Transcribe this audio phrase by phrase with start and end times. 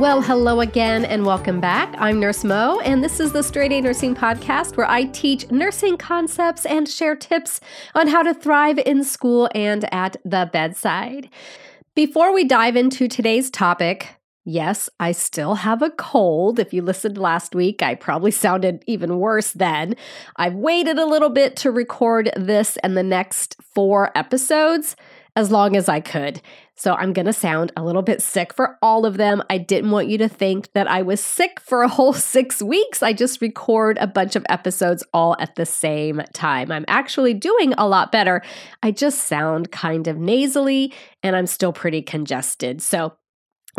[0.00, 1.94] Well, hello again and welcome back.
[1.98, 5.98] I'm Nurse Mo, and this is the Straight A Nursing Podcast where I teach nursing
[5.98, 7.60] concepts and share tips
[7.94, 11.28] on how to thrive in school and at the bedside.
[11.94, 14.14] Before we dive into today's topic,
[14.46, 16.58] yes, I still have a cold.
[16.58, 19.96] If you listened last week, I probably sounded even worse then.
[20.36, 24.96] I've waited a little bit to record this and the next four episodes
[25.40, 26.40] as long as I could.
[26.76, 29.42] So I'm going to sound a little bit sick for all of them.
[29.50, 33.02] I didn't want you to think that I was sick for a whole six weeks.
[33.02, 36.70] I just record a bunch of episodes all at the same time.
[36.70, 38.42] I'm actually doing a lot better.
[38.82, 42.80] I just sound kind of nasally and I'm still pretty congested.
[42.80, 43.14] So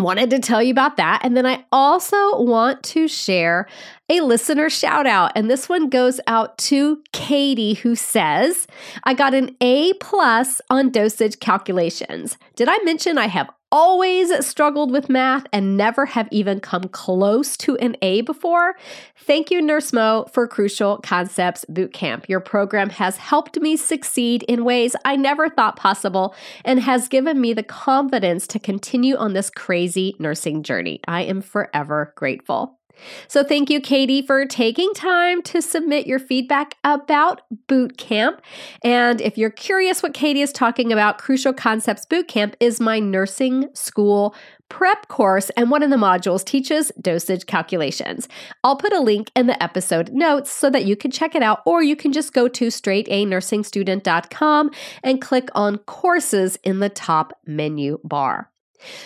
[0.01, 1.21] wanted to tell you about that.
[1.23, 3.67] And then I also want to share
[4.09, 5.31] a listener shout out.
[5.35, 8.67] And this one goes out to Katie, who says,
[9.03, 12.37] I got an A plus on dosage calculations.
[12.55, 17.55] Did I mention I have always struggled with math and never have even come close
[17.57, 18.75] to an A before.
[19.15, 22.27] Thank you, Nurse Mo, for Crucial Concepts Bootcamp.
[22.27, 27.39] Your program has helped me succeed in ways I never thought possible and has given
[27.39, 30.99] me the confidence to continue on this crazy nursing journey.
[31.07, 32.80] I am forever grateful.
[33.27, 38.41] So, thank you, Katie, for taking time to submit your feedback about boot camp.
[38.83, 42.99] And if you're curious what Katie is talking about, Crucial Concepts Boot Camp is my
[42.99, 44.35] nursing school
[44.71, 48.29] prep course, and one of the modules teaches dosage calculations.
[48.63, 51.61] I'll put a link in the episode notes so that you can check it out,
[51.65, 54.71] or you can just go to straightanursingstudent.com
[55.03, 58.49] and click on courses in the top menu bar.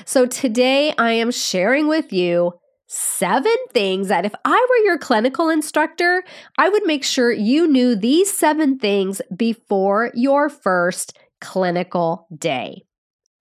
[0.06, 2.54] So, today I am sharing with you
[2.88, 6.24] seven things that if I were your clinical instructor,
[6.58, 12.86] I would make sure you knew these seven things before your first clinical day.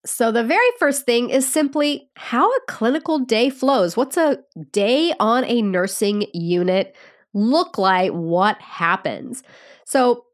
[0.06, 3.96] So, the very first thing is simply how a clinical day flows.
[3.96, 4.38] What's a
[4.70, 6.94] day on a nursing unit
[7.32, 8.12] look like?
[8.12, 9.42] What happens?
[9.86, 10.24] So,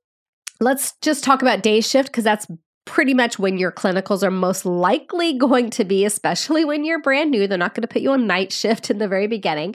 [0.60, 2.48] let's just talk about day shift because that's
[2.84, 7.30] pretty much when your clinicals are most likely going to be, especially when you're brand
[7.30, 7.46] new.
[7.46, 9.74] They're not going to put you on night shift in the very beginning.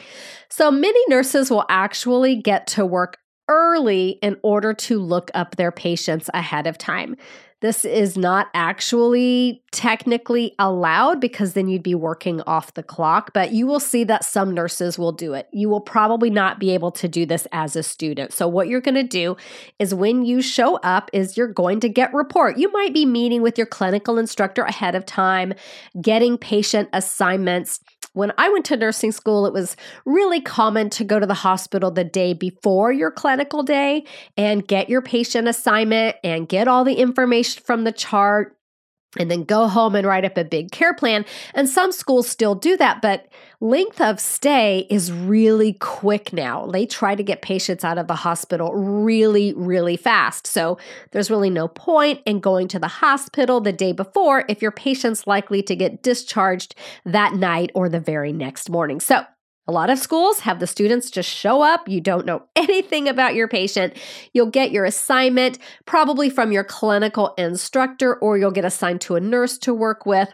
[0.50, 3.18] So many nurses will actually get to work
[3.48, 7.16] early in order to look up their patients ahead of time.
[7.62, 13.52] This is not actually technically allowed because then you'd be working off the clock, but
[13.52, 15.48] you will see that some nurses will do it.
[15.52, 18.34] You will probably not be able to do this as a student.
[18.34, 19.38] So what you're going to do
[19.80, 22.58] is when you show up is you're going to get report.
[22.58, 25.54] You might be meeting with your clinical instructor ahead of time,
[26.02, 27.80] getting patient assignments
[28.16, 31.92] when I went to nursing school, it was really common to go to the hospital
[31.92, 34.06] the day before your clinical day
[34.38, 38.55] and get your patient assignment and get all the information from the chart
[39.18, 41.26] and then go home and write up a big care plan.
[41.54, 43.28] And some schools still do that, but
[43.62, 46.68] length of stay is really quick now.
[46.68, 50.48] They try to get patients out of the hospital really, really fast.
[50.48, 50.78] So
[51.12, 55.26] there's really no point in going to the hospital the day before if your patient's
[55.26, 59.00] likely to get discharged that night or the very next morning.
[59.00, 59.26] So
[59.68, 61.88] a lot of schools have the students just show up.
[61.88, 63.96] You don't know anything about your patient.
[64.34, 69.20] You'll get your assignment probably from your clinical instructor, or you'll get assigned to a
[69.20, 70.34] nurse to work with.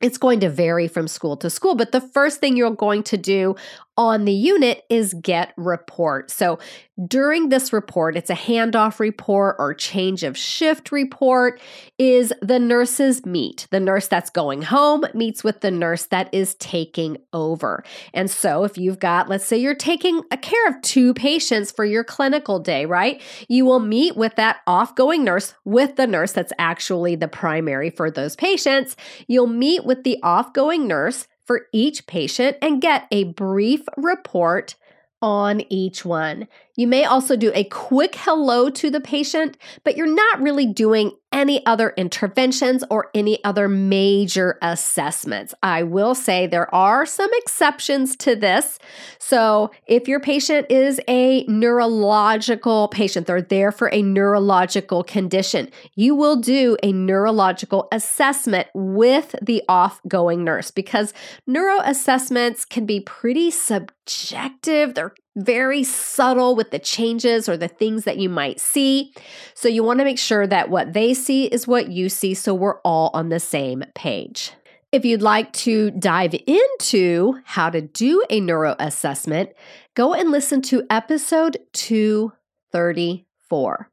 [0.00, 3.16] It's going to vary from school to school, but the first thing you're going to
[3.16, 3.56] do
[3.98, 6.30] on the unit is get report.
[6.30, 6.60] So
[7.06, 11.60] during this report, it's a handoff report or change of shift report,
[11.98, 13.66] is the nurses meet.
[13.70, 17.82] The nurse that's going home meets with the nurse that is taking over.
[18.14, 21.84] And so if you've got, let's say you're taking a care of two patients for
[21.84, 23.20] your clinical day, right?
[23.48, 28.10] You will meet with that offgoing nurse with the nurse that's actually the primary for
[28.10, 28.96] those patients.
[29.26, 34.76] You'll meet with the offgoing nurse for each patient and get a brief report
[35.20, 36.46] on each one.
[36.78, 41.10] You may also do a quick hello to the patient, but you're not really doing
[41.32, 45.54] any other interventions or any other major assessments.
[45.60, 48.78] I will say there are some exceptions to this.
[49.18, 56.14] So, if your patient is a neurological patient, they're there for a neurological condition, you
[56.14, 61.12] will do a neurological assessment with the off-going nurse because
[61.44, 64.94] neuro assessments can be pretty subjective.
[64.94, 69.12] They're very subtle with the changes or the things that you might see.
[69.54, 72.54] So you want to make sure that what they see is what you see so
[72.54, 74.52] we're all on the same page.
[74.90, 79.50] If you'd like to dive into how to do a neuro assessment,
[79.94, 83.90] go and listen to episode 234.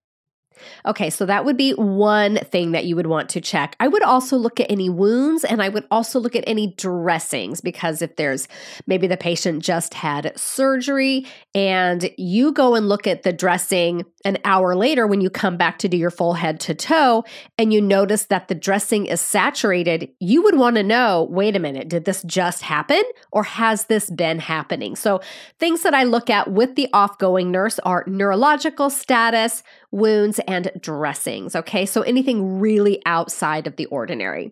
[0.85, 3.75] Okay, so that would be one thing that you would want to check.
[3.79, 7.61] I would also look at any wounds and I would also look at any dressings
[7.61, 8.47] because if there's
[8.87, 14.37] maybe the patient just had surgery and you go and look at the dressing an
[14.43, 17.23] hour later when you come back to do your full head to toe
[17.57, 21.59] and you notice that the dressing is saturated, you would want to know wait a
[21.59, 24.95] minute, did this just happen or has this been happening?
[24.95, 25.21] So,
[25.59, 31.55] things that I look at with the offgoing nurse are neurological status, wounds, and dressings.
[31.55, 34.51] Okay, so anything really outside of the ordinary.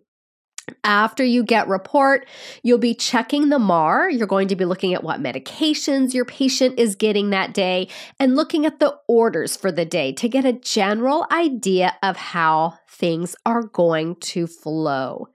[0.84, 2.28] After you get report,
[2.62, 4.10] you'll be checking the MAR.
[4.10, 7.90] You're going to be looking at what medications your patient is getting that day
[8.20, 12.78] and looking at the orders for the day to get a general idea of how
[12.88, 15.28] things are going to flow.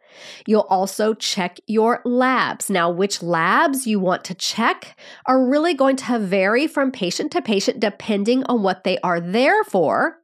[0.46, 2.70] You'll also check your labs.
[2.70, 7.42] Now, which labs you want to check are really going to vary from patient to
[7.42, 10.18] patient depending on what they are there for.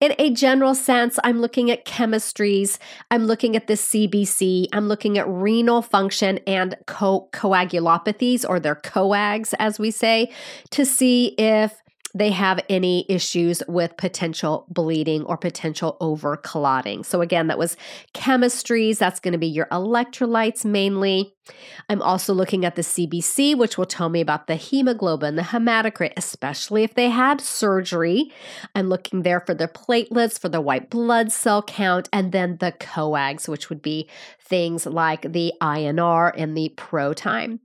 [0.00, 2.78] In a general sense, I'm looking at chemistries,
[3.10, 8.76] I'm looking at the CBC, I'm looking at renal function and co- coagulopathies, or their
[8.76, 10.32] coags, as we say,
[10.70, 11.82] to see if
[12.14, 17.04] they have any issues with potential bleeding or potential over clotting.
[17.04, 17.76] So, again, that was
[18.14, 18.98] chemistries.
[18.98, 21.34] That's going to be your electrolytes mainly.
[21.88, 26.12] I'm also looking at the CBC, which will tell me about the hemoglobin, the hematocrit,
[26.16, 28.32] especially if they had surgery.
[28.74, 32.72] I'm looking there for the platelets, for the white blood cell count, and then the
[32.72, 34.08] coags, which would be
[34.40, 37.60] things like the INR and the pro time.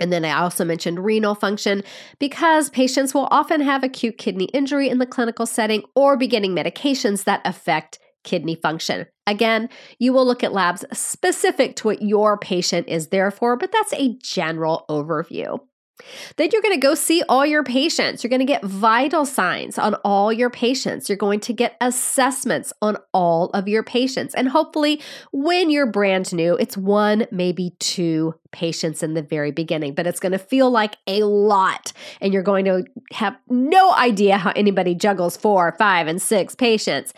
[0.00, 1.82] And then I also mentioned renal function
[2.18, 6.54] because patients will often have acute kidney injury in the clinical setting or be getting
[6.54, 9.06] medications that affect kidney function.
[9.26, 13.72] Again, you will look at labs specific to what your patient is there for, but
[13.72, 15.60] that's a general overview.
[16.36, 18.22] Then you're going to go see all your patients.
[18.22, 21.08] You're going to get vital signs on all your patients.
[21.08, 24.34] You're going to get assessments on all of your patients.
[24.34, 25.00] And hopefully,
[25.32, 30.20] when you're brand new, it's one, maybe two patients in the very beginning, but it's
[30.20, 31.92] going to feel like a lot.
[32.20, 37.12] And you're going to have no idea how anybody juggles four, five, and six patients.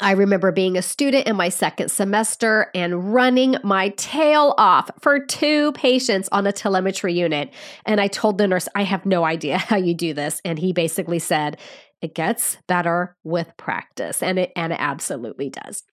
[0.00, 5.20] I remember being a student in my second semester and running my tail off for
[5.20, 7.52] two patients on a telemetry unit.
[7.84, 10.40] And I told the nurse, I have no idea how you do this.
[10.44, 11.58] And he basically said,
[12.00, 15.84] it gets better with practice, and it and it absolutely does.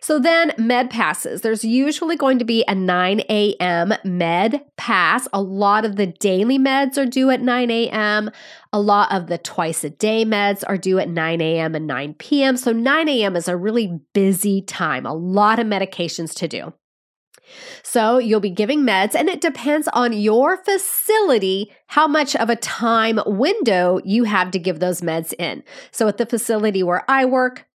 [0.00, 1.40] So then med passes.
[1.40, 3.92] There's usually going to be a 9 a.m.
[4.04, 5.26] med pass.
[5.32, 8.30] A lot of the daily meds are due at 9 a.m.
[8.72, 11.74] A lot of the twice a day meds are due at 9 a.m.
[11.74, 12.56] and 9 p.m.
[12.56, 13.36] So 9 a.m.
[13.36, 16.72] is a really busy time, a lot of medications to do.
[17.82, 22.56] So you'll be giving meds, and it depends on your facility how much of a
[22.56, 25.64] time window you have to give those meds in.
[25.90, 27.67] So at the facility where I work,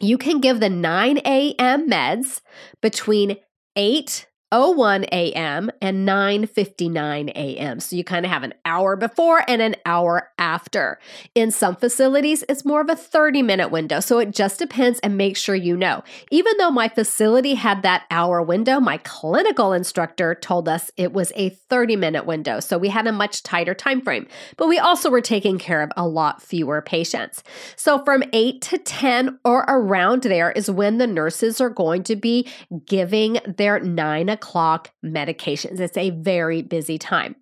[0.00, 1.88] you can give the 9 a.m.
[1.88, 2.40] meds
[2.80, 3.36] between
[3.76, 5.70] 8 01 a.m.
[5.80, 7.80] and 9:59 a.m.
[7.80, 10.98] So you kind of have an hour before and an hour after.
[11.34, 14.00] In some facilities, it's more of a 30-minute window.
[14.00, 16.02] So it just depends and make sure you know.
[16.30, 21.32] Even though my facility had that hour window, my clinical instructor told us it was
[21.36, 22.58] a 30-minute window.
[22.58, 24.26] So we had a much tighter time frame.
[24.56, 27.44] But we also were taking care of a lot fewer patients.
[27.76, 32.16] So from 8 to 10 or around there is when the nurses are going to
[32.16, 32.48] be
[32.84, 35.80] giving their 9 o'clock medications.
[35.80, 37.36] It's a very busy time.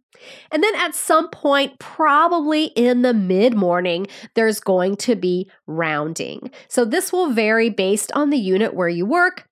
[0.50, 6.50] And then at some point, probably in the mid morning, there's going to be rounding.
[6.66, 9.47] So this will vary based on the unit where you work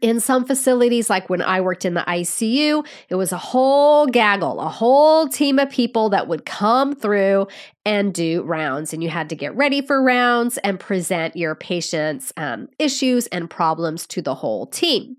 [0.00, 4.60] in some facilities, like when I worked in the ICU, it was a whole gaggle,
[4.60, 7.46] a whole team of people that would come through
[7.84, 8.92] and do rounds.
[8.92, 13.48] And you had to get ready for rounds and present your patient's um, issues and
[13.48, 15.16] problems to the whole team.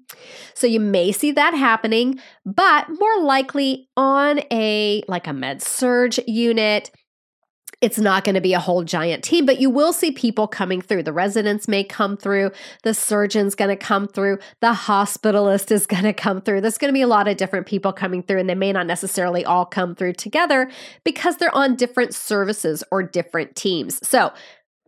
[0.54, 6.16] So you may see that happening, but more likely on a like a med surg
[6.28, 6.92] unit
[7.80, 10.82] it's not going to be a whole giant team, but you will see people coming
[10.82, 11.04] through.
[11.04, 16.04] The residents may come through, the surgeon's going to come through, the hospitalist is going
[16.04, 16.62] to come through.
[16.62, 18.88] There's going to be a lot of different people coming through, and they may not
[18.88, 20.72] necessarily all come through together
[21.04, 24.06] because they're on different services or different teams.
[24.08, 24.34] So,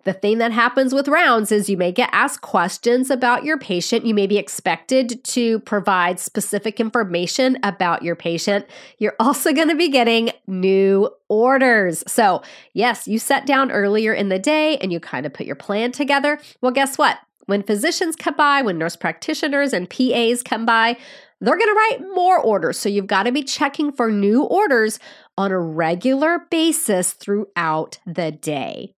[0.10, 4.08] the thing that happens with rounds is you may get asked questions about your patient.
[4.08, 8.66] You may be expected to provide specific information about your patient.
[8.98, 12.04] You're also going to be getting new orders.
[12.08, 12.42] So,
[12.74, 15.92] yes, you sat down earlier in the day and you kind of put your plan
[15.92, 16.40] together.
[16.60, 17.20] Well, guess what?
[17.46, 20.98] When physicians come by, when nurse practitioners and PAs come by,
[21.40, 22.80] they're going to write more orders.
[22.80, 24.98] So you've got to be checking for new orders
[25.38, 28.96] on a regular basis throughout the day.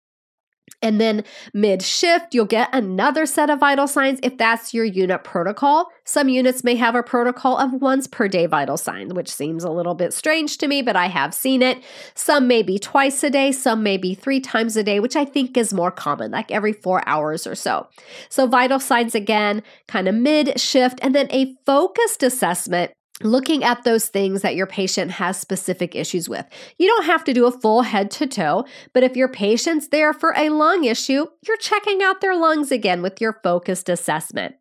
[0.82, 5.24] And then mid shift, you'll get another set of vital signs if that's your unit
[5.24, 5.90] protocol.
[6.04, 9.70] Some units may have a protocol of once per day vital signs, which seems a
[9.70, 11.82] little bit strange to me, but I have seen it.
[12.14, 15.24] Some may be twice a day, some may be three times a day, which I
[15.24, 17.88] think is more common, like every four hours or so.
[18.28, 23.84] So, vital signs again, kind of mid shift, and then a focused assessment looking at
[23.84, 26.46] those things that your patient has specific issues with.
[26.78, 30.12] You don't have to do a full head to toe, but if your patient's there
[30.12, 34.56] for a lung issue, you're checking out their lungs again with your focused assessment.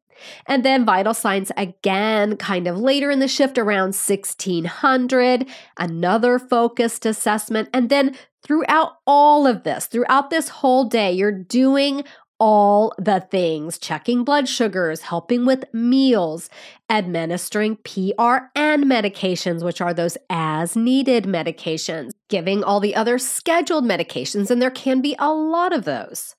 [0.48, 5.46] And then vital signs again, kind of later in the shift around 1600,
[5.78, 7.70] another focused assessment.
[7.74, 12.04] And then throughout all of this, throughout this whole day, you're doing
[12.40, 16.50] all the things checking blood sugars, helping with meals,
[16.90, 18.50] administering PRN
[18.86, 24.72] medications, which are those as needed medications, giving all the other scheduled medications, and there
[24.72, 26.36] can be a lot of those.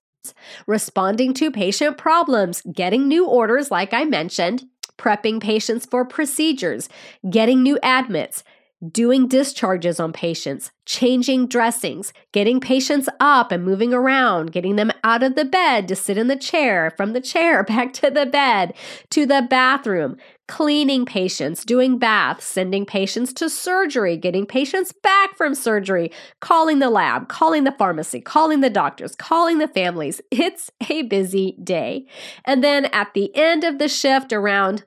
[0.67, 4.65] Responding to patient problems, getting new orders, like I mentioned,
[4.99, 6.89] prepping patients for procedures,
[7.31, 8.45] getting new admits,
[8.89, 15.23] doing discharges on patients, changing dressings, getting patients up and moving around, getting them out
[15.23, 18.73] of the bed to sit in the chair, from the chair back to the bed,
[19.11, 20.17] to the bathroom,
[20.49, 26.11] cleaning patients, doing baths, sending patients to surgery, getting patients back from surgery,
[26.41, 30.21] calling the lab, calling the pharmacy, calling the doctors, calling the families.
[30.31, 32.07] It's a busy day.
[32.45, 34.85] And then at the end of the shift, around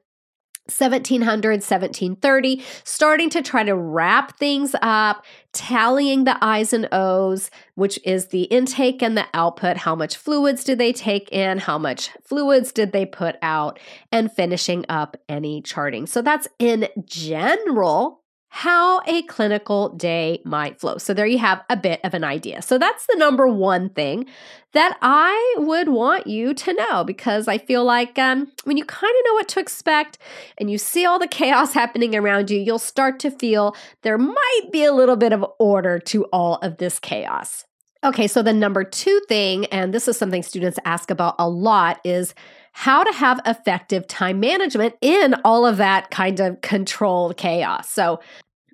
[0.68, 8.00] 1700, 1730, starting to try to wrap things up, tallying the I's and O's, which
[8.06, 9.78] is the intake and the output.
[9.78, 11.58] How much fluids did they take in?
[11.58, 13.78] How much fluids did they put out?
[14.12, 16.08] And finishing up any charting.
[16.08, 18.23] So that's in general
[18.56, 21.00] how a clinical day might flow.
[21.00, 22.62] So, there you have a bit of an idea.
[22.62, 24.28] So, that's the number one thing
[24.74, 29.12] that I would want you to know because I feel like um, when you kind
[29.12, 30.20] of know what to expect
[30.60, 34.70] and you see all the chaos happening around you, you'll start to feel there might
[34.72, 37.66] be a little bit of order to all of this chaos.
[38.04, 42.00] Okay, so the number two thing, and this is something students ask about a lot,
[42.04, 42.36] is
[42.74, 47.90] how to have effective time management in all of that kind of controlled chaos.
[47.90, 48.20] So,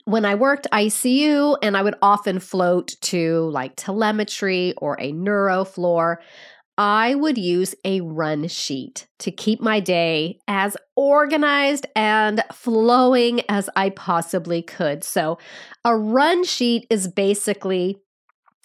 [0.06, 5.64] when I worked ICU and I would often float to like telemetry or a neuro
[5.64, 6.20] floor,
[6.80, 13.70] I would use a run sheet to keep my day as organized and flowing as
[13.76, 15.04] I possibly could.
[15.04, 15.38] So,
[15.84, 17.98] a run sheet is basically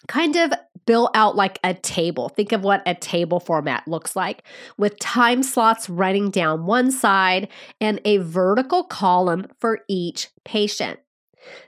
[0.07, 0.53] kind of
[0.87, 2.29] built out like a table.
[2.29, 4.43] Think of what a table format looks like
[4.77, 7.49] with time slots running down one side
[7.81, 11.01] and a vertical column for each patient.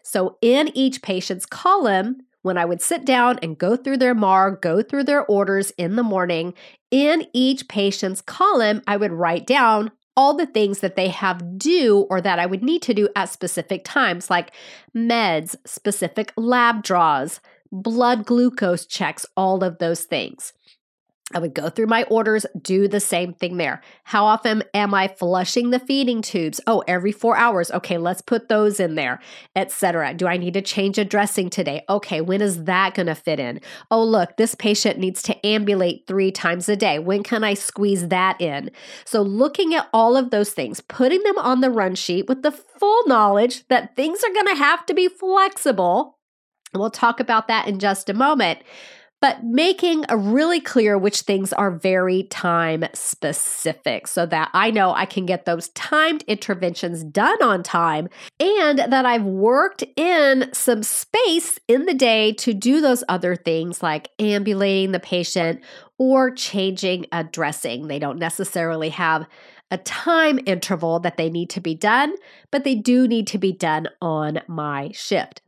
[0.02, 4.52] So, in each patient's column, when I would sit down and go through their MAR,
[4.52, 6.54] go through their orders in the morning,
[6.90, 12.06] in each patient's column, I would write down all the things that they have due
[12.08, 14.52] or that I would need to do at specific times, like
[14.96, 17.40] meds, specific lab draws,
[17.82, 20.52] blood glucose checks, all of those things.
[21.34, 23.82] I would go through my orders, do the same thing there.
[24.04, 26.60] How often am I flushing the feeding tubes?
[26.68, 27.68] Oh, every 4 hours.
[27.72, 29.18] Okay, let's put those in there,
[29.56, 30.14] etc.
[30.14, 31.82] Do I need to change a dressing today?
[31.88, 33.60] Okay, when is that going to fit in?
[33.90, 37.00] Oh, look, this patient needs to ambulate 3 times a day.
[37.00, 38.70] When can I squeeze that in?
[39.04, 42.52] So, looking at all of those things, putting them on the run sheet with the
[42.52, 46.15] full knowledge that things are going to have to be flexible.
[46.74, 48.60] We'll talk about that in just a moment
[49.20, 54.92] but making a really clear which things are very time specific so that I know
[54.92, 58.08] I can get those timed interventions done on time
[58.38, 63.82] and that I've worked in some space in the day to do those other things
[63.82, 65.62] like ambulating the patient
[65.98, 67.88] or changing a dressing.
[67.88, 69.26] They don't necessarily have
[69.70, 72.14] a time interval that they need to be done,
[72.50, 75.40] but they do need to be done on my shift.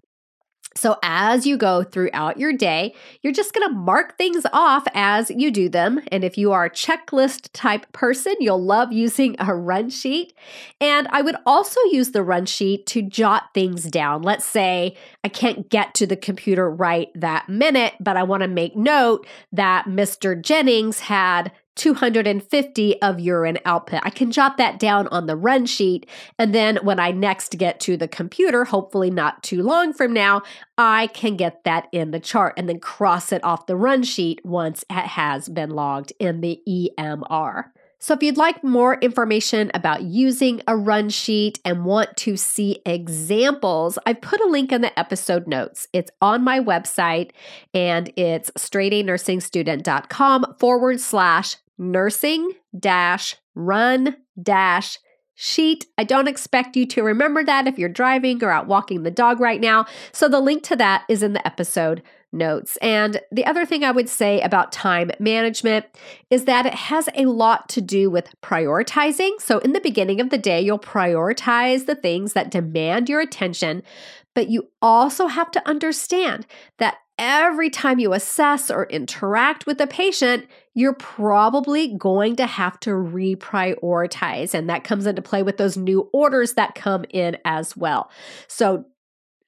[0.79, 5.29] So, as you go throughout your day, you're just going to mark things off as
[5.29, 6.01] you do them.
[6.13, 10.33] And if you are a checklist type person, you'll love using a run sheet.
[10.81, 14.23] And I would also use the run sheet to jot things down.
[14.23, 18.49] Let's say I can't get to the computer right that minute, but I want to
[18.49, 20.41] make note that Mr.
[20.41, 24.01] Jennings had 250 of urine output.
[24.03, 26.09] I can jot that down on the run sheet.
[26.39, 30.43] And then when I next get to the computer, hopefully not too long from now,
[30.77, 34.45] I can get that in the chart and then cross it off the run sheet
[34.45, 37.67] once it has been logged in the EMR.
[38.01, 42.81] So, if you'd like more information about using a run sheet and want to see
[42.87, 45.89] examples, I've put a link in the episode notes.
[45.93, 47.33] It's on my website
[47.75, 54.99] and it's straightanursingstudent.com forward slash nursing dash run dash
[55.41, 55.87] sheet.
[55.97, 59.39] I don't expect you to remember that if you're driving or out walking the dog
[59.39, 59.87] right now.
[60.13, 62.77] So, the link to that is in the episode notes.
[62.79, 65.87] And the other thing I would say about time management
[66.29, 69.41] is that it has a lot to do with prioritizing.
[69.41, 73.85] So, in the beginning of the day, you'll prioritize the things that demand your attention,
[74.35, 76.47] but you also have to understand
[76.79, 82.79] that every time you assess or interact with a patient, you're probably going to have
[82.81, 84.55] to reprioritize.
[84.55, 88.11] And that comes into play with those new orders that come in as well.
[88.47, 88.87] So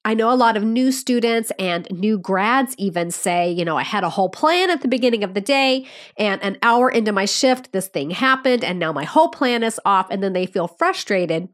[0.05, 3.83] I know a lot of new students and new grads even say, you know, I
[3.83, 5.87] had a whole plan at the beginning of the day,
[6.17, 9.79] and an hour into my shift, this thing happened, and now my whole plan is
[9.85, 10.11] off.
[10.11, 11.51] And then they feel frustrated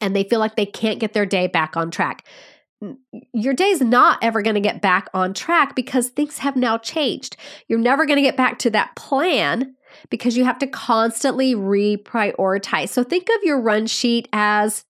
[0.00, 2.26] and they feel like they can't get their day back on track.
[3.32, 7.36] Your day's not ever going to get back on track because things have now changed.
[7.66, 9.74] You're never going to get back to that plan
[10.10, 12.90] because you have to constantly reprioritize.
[12.90, 14.84] So think of your run sheet as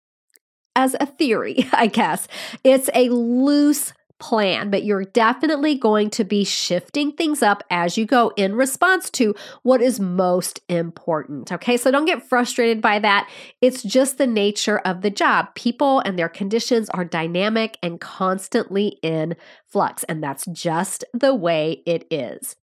[0.77, 2.29] as a theory, I guess.
[2.63, 8.05] It's a loose plan, but you're definitely going to be shifting things up as you
[8.05, 11.53] go in response to what is most important.
[11.53, 13.29] Okay, so don't get frustrated by that.
[13.61, 15.55] It's just the nature of the job.
[15.55, 21.83] People and their conditions are dynamic and constantly in flux, and that's just the way
[21.87, 22.57] it is.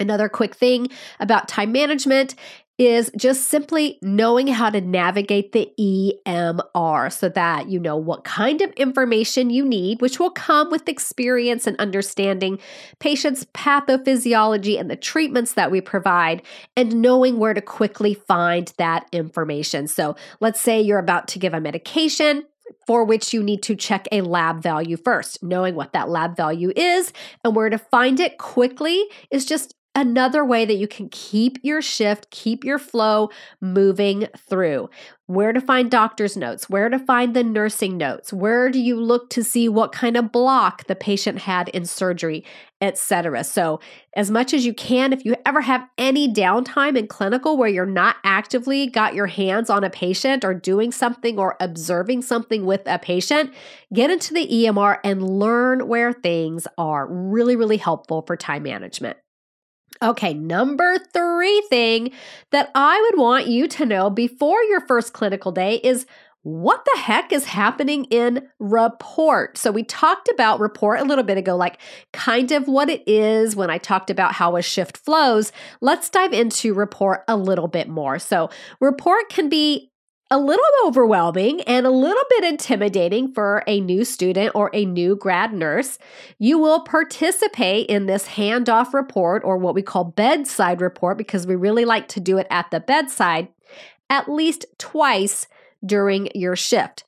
[0.00, 2.34] Another quick thing about time management
[2.78, 8.62] is just simply knowing how to navigate the EMR so that you know what kind
[8.62, 12.58] of information you need, which will come with experience and understanding
[13.00, 16.40] patients' pathophysiology and the treatments that we provide,
[16.76, 19.88] and knowing where to quickly find that information.
[19.88, 22.44] So, let's say you're about to give a medication
[22.86, 25.42] for which you need to check a lab value first.
[25.42, 27.12] Knowing what that lab value is
[27.44, 31.82] and where to find it quickly is just another way that you can keep your
[31.82, 33.30] shift, keep your flow
[33.60, 34.88] moving through.
[35.26, 39.28] Where to find doctor's notes, where to find the nursing notes, where do you look
[39.30, 42.44] to see what kind of block the patient had in surgery,
[42.80, 43.44] etc.
[43.44, 43.78] So,
[44.14, 47.84] as much as you can, if you ever have any downtime in clinical where you're
[47.84, 52.82] not actively got your hands on a patient or doing something or observing something with
[52.86, 53.52] a patient,
[53.92, 57.06] get into the EMR and learn where things are.
[57.06, 59.18] Really, really helpful for time management.
[60.02, 62.12] Okay, number three thing
[62.50, 66.06] that I would want you to know before your first clinical day is
[66.42, 69.58] what the heck is happening in report?
[69.58, 71.78] So, we talked about report a little bit ago, like
[72.12, 75.52] kind of what it is when I talked about how a shift flows.
[75.80, 78.18] Let's dive into report a little bit more.
[78.18, 79.90] So, report can be
[80.30, 85.16] a little overwhelming and a little bit intimidating for a new student or a new
[85.16, 85.98] grad nurse.
[86.38, 91.56] You will participate in this handoff report or what we call bedside report because we
[91.56, 93.48] really like to do it at the bedside
[94.10, 95.46] at least twice
[95.84, 97.04] during your shift.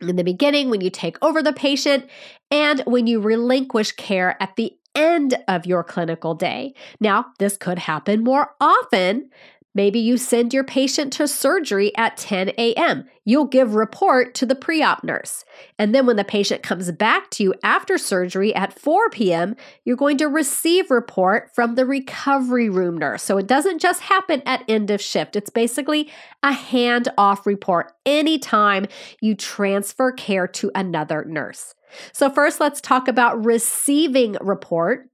[0.00, 2.08] In the beginning, when you take over the patient,
[2.50, 6.74] and when you relinquish care at the end of your clinical day.
[7.00, 9.30] Now, this could happen more often
[9.74, 13.04] Maybe you send your patient to surgery at 10 a.m.
[13.24, 15.44] You'll give report to the pre-op nurse.
[15.78, 19.54] And then when the patient comes back to you after surgery at 4 p.m.,
[19.84, 23.22] you're going to receive report from the recovery room nurse.
[23.22, 25.36] So it doesn't just happen at end of shift.
[25.36, 26.10] It's basically
[26.42, 28.86] a hand-off report anytime
[29.20, 31.74] you transfer care to another nurse.
[32.12, 35.07] So first let's talk about receiving report.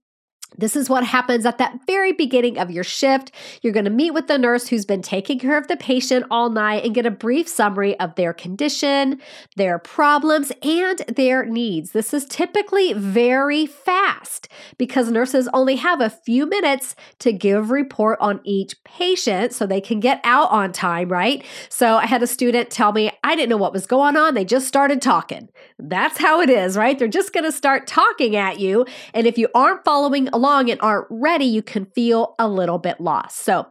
[0.56, 3.32] This is what happens at that very beginning of your shift.
[3.62, 6.50] You're going to meet with the nurse who's been taking care of the patient all
[6.50, 9.20] night and get a brief summary of their condition,
[9.56, 11.90] their problems, and their needs.
[11.90, 18.18] This is typically very fast because nurses only have a few minutes to give report
[18.20, 21.44] on each patient so they can get out on time, right?
[21.68, 24.34] So I had a student tell me, I didn't know what was going on.
[24.34, 25.48] They just started talking.
[25.78, 26.98] That's how it is, right?
[26.98, 28.86] They're just going to start talking at you.
[29.12, 32.78] And if you aren't following along, along and aren't ready, you can feel a little
[32.78, 33.38] bit lost.
[33.38, 33.66] So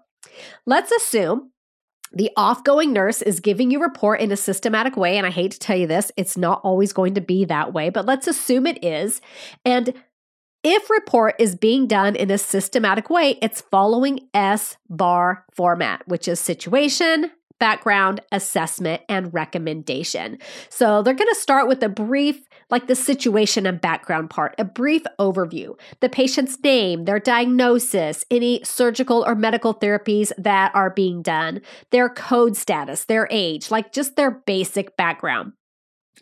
[0.65, 1.51] let's assume
[2.11, 5.59] the off-going nurse is giving you report in a systematic way and I hate to
[5.59, 8.83] tell you this, it's not always going to be that way, but let's assume it
[8.83, 9.21] is.
[9.63, 9.93] And
[10.63, 16.27] if report is being done in a systematic way, it's following S bar format, which
[16.27, 20.39] is situation, background, assessment, and recommendation.
[20.69, 24.65] So they're going to start with a brief like the situation and background part, a
[24.65, 31.21] brief overview, the patient's name, their diagnosis, any surgical or medical therapies that are being
[31.21, 35.53] done, their code status, their age, like just their basic background.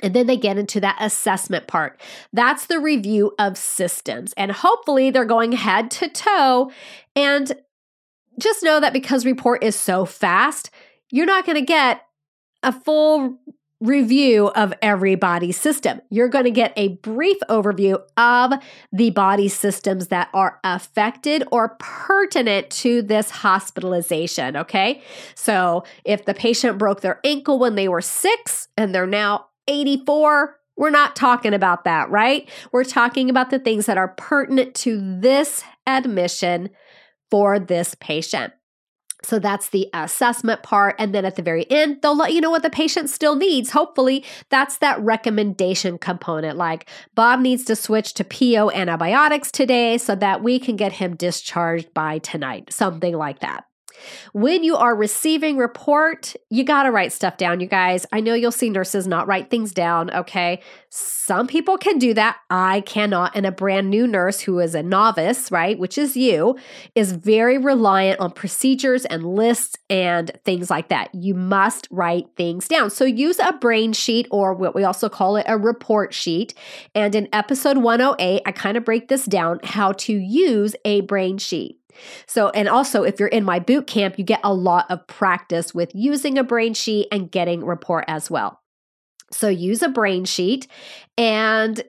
[0.03, 2.01] And then they get into that assessment part.
[2.33, 4.33] That's the review of systems.
[4.35, 6.69] And hopefully they're going head to toe.
[7.15, 7.49] And
[8.37, 10.69] just know that because report is so fast,
[11.11, 12.01] you're not going to get
[12.61, 13.39] a full
[13.81, 16.01] review of every body system.
[16.09, 18.53] You're going to get a brief overview of
[18.93, 24.55] the body systems that are affected or pertinent to this hospitalization.
[24.55, 25.01] Okay.
[25.35, 30.57] So if the patient broke their ankle when they were six and they're now 84,
[30.77, 32.49] we're not talking about that, right?
[32.71, 36.69] We're talking about the things that are pertinent to this admission
[37.29, 38.53] for this patient.
[39.23, 40.95] So that's the assessment part.
[40.97, 43.71] And then at the very end, they'll let you know what the patient still needs.
[43.71, 46.57] Hopefully, that's that recommendation component.
[46.57, 51.15] Like Bob needs to switch to PO antibiotics today so that we can get him
[51.15, 53.65] discharged by tonight, something like that.
[54.33, 58.05] When you are receiving report, you got to write stuff down, you guys.
[58.11, 60.61] I know you'll see nurses not write things down, okay?
[60.89, 62.37] Some people can do that.
[62.49, 63.35] I cannot.
[63.35, 66.57] And a brand new nurse who is a novice, right, which is you,
[66.95, 71.13] is very reliant on procedures and lists and things like that.
[71.13, 72.89] You must write things down.
[72.89, 76.53] So use a brain sheet or what we also call it a report sheet.
[76.95, 81.37] And in episode 108, I kind of break this down how to use a brain
[81.37, 81.80] sheet.
[82.27, 85.73] So, and also if you're in my boot camp, you get a lot of practice
[85.73, 88.61] with using a brain sheet and getting report as well.
[89.31, 90.67] So, use a brain sheet
[91.17, 91.83] and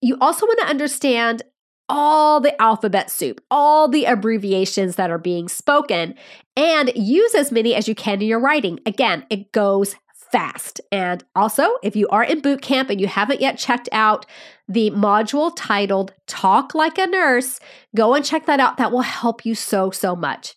[0.00, 1.42] you also want to understand
[1.88, 6.14] all the alphabet soup, all the abbreviations that are being spoken,
[6.56, 8.80] and use as many as you can in your writing.
[8.86, 9.96] Again, it goes
[10.32, 10.80] fast.
[10.90, 14.26] And also, if you are in boot camp and you haven't yet checked out
[14.68, 17.60] the module titled Talk Like a Nurse,
[17.94, 18.76] go and check that out.
[18.76, 20.54] That will help you so, so much.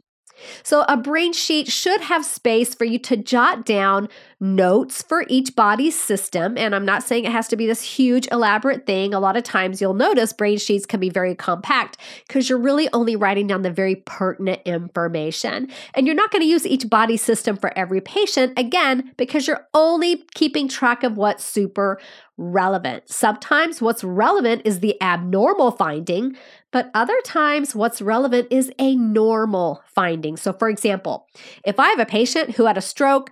[0.64, 5.56] So, a brain sheet should have space for you to jot down notes for each
[5.56, 6.58] body system.
[6.58, 9.14] And I'm not saying it has to be this huge, elaborate thing.
[9.14, 11.98] A lot of times you'll notice brain sheets can be very compact
[12.28, 15.70] because you're really only writing down the very pertinent information.
[15.96, 19.66] And you're not going to use each body system for every patient, again, because you're
[19.74, 22.00] only keeping track of what's super
[22.38, 23.10] relevant.
[23.10, 26.38] Sometimes what's relevant is the abnormal finding,
[26.72, 30.38] but other times what's relevant is a normal finding.
[30.38, 31.28] So, for example,
[31.64, 33.32] if I have a patient who had a stroke,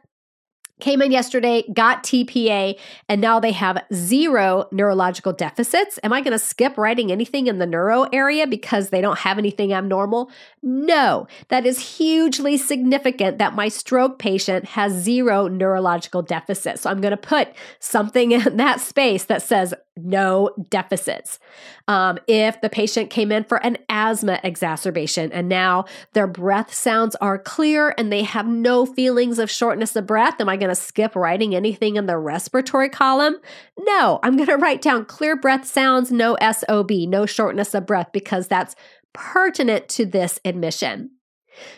[0.81, 5.99] came in yesterday, got TPA, and now they have zero neurological deficits.
[6.03, 9.37] Am I going to skip writing anything in the neuro area because they don't have
[9.37, 10.29] anything abnormal?
[10.61, 16.81] No, that is hugely significant that my stroke patient has zero neurological deficits.
[16.81, 21.39] So I'm going to put something in that space that says no deficits.
[21.87, 27.15] Um, if the patient came in for an asthma exacerbation and now their breath sounds
[27.15, 30.75] are clear and they have no feelings of shortness of breath, am I going to
[30.75, 33.37] skip writing anything in the respiratory column?
[33.79, 38.11] No, I'm going to write down clear breath sounds, no SOB, no shortness of breath,
[38.11, 38.75] because that's
[39.13, 41.11] pertinent to this admission.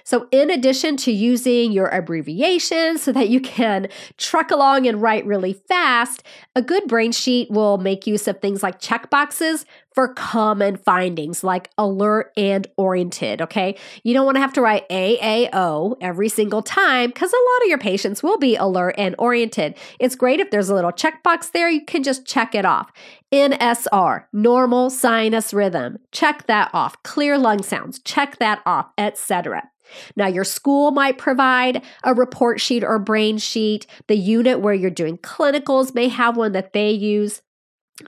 [0.04, 3.88] So, in addition to using your abbreviations so that you can
[4.18, 6.24] truck along and write really fast,
[6.56, 9.66] a good brain sheet will make use of things like checkboxes
[9.98, 13.42] for common findings like alert and oriented.
[13.42, 13.76] Okay.
[14.04, 17.70] You don't want to have to write AAO every single time because a lot of
[17.70, 19.74] your patients will be alert and oriented.
[20.00, 22.92] It's great if there's a little checkbox there, you can just check it off.
[23.34, 27.02] NSR, normal sinus rhythm, check that off.
[27.02, 29.64] Clear lung sounds, check that off, etc.
[30.16, 33.88] Now, your school might provide a report sheet or brain sheet.
[34.08, 37.42] The unit where you're doing clinicals may have one that they use.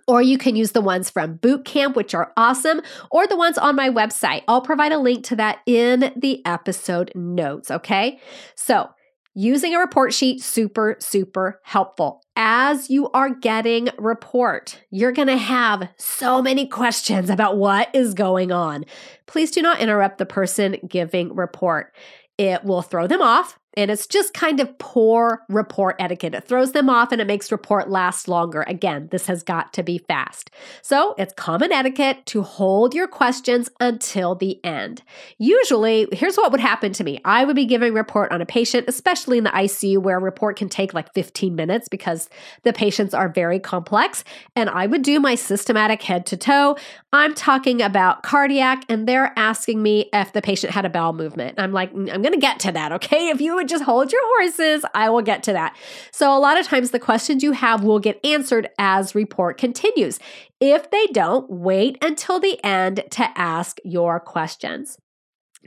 [0.08, 3.58] Or you can use the ones from boot camp, which are awesome, or the ones
[3.58, 4.43] on my website.
[4.47, 8.19] I'll provide a link to that in the episode notes, okay?
[8.56, 8.89] So,
[9.34, 12.21] using a report sheet, super, super helpful.
[12.36, 18.13] As you are getting report, you're going to have so many questions about what is
[18.13, 18.86] going on.
[19.28, 21.93] Please do not interrupt the person giving report.
[22.38, 26.33] It will throw them off and it's just kind of poor report etiquette.
[26.33, 28.63] It throws them off and it makes report last longer.
[28.67, 30.51] Again, this has got to be fast.
[30.81, 35.01] So it's common etiquette to hold your questions until the end.
[35.37, 38.83] Usually, here's what would happen to me I would be giving report on a patient,
[38.89, 42.29] especially in the ICU where report can take like 15 minutes because
[42.63, 44.25] the patients are very complex.
[44.57, 46.75] And I would do my systematic head to toe.
[47.13, 51.59] I'm talking about cardiac, and they're asking me if the patient had a bowel movement.
[51.59, 53.29] I'm like, mm, I'm going to get to that, okay?
[53.29, 54.84] If you would just hold your horses.
[54.93, 55.75] I will get to that.
[56.12, 60.19] So, a lot of times the questions you have will get answered as report continues.
[60.60, 64.97] If they don't, wait until the end to ask your questions.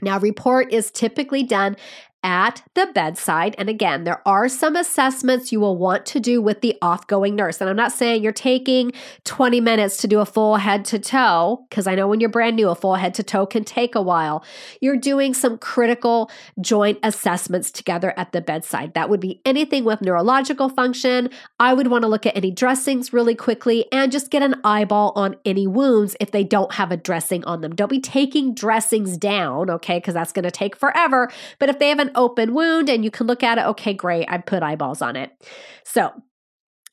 [0.01, 1.77] Now, report is typically done
[2.23, 3.55] at the bedside.
[3.57, 7.61] And again, there are some assessments you will want to do with the offgoing nurse.
[7.61, 8.93] And I'm not saying you're taking
[9.25, 12.55] 20 minutes to do a full head to toe, because I know when you're brand
[12.55, 14.43] new, a full head to toe can take a while.
[14.81, 16.31] You're doing some critical
[16.61, 18.93] joint assessments together at the bedside.
[18.93, 21.29] That would be anything with neurological function.
[21.59, 25.11] I would want to look at any dressings really quickly and just get an eyeball
[25.15, 27.75] on any wounds if they don't have a dressing on them.
[27.75, 31.29] Don't be taking dressings down, okay, because that's going to take forever.
[31.59, 33.65] But if they have an open wound and you can look at it.
[33.65, 34.27] Okay, great.
[34.29, 35.31] I put eyeballs on it.
[35.83, 36.11] So